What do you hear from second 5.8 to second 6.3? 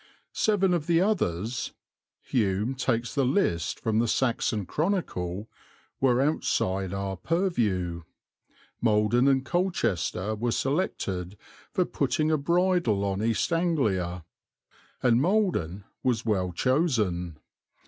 were